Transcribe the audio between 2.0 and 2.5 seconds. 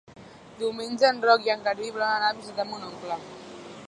anar a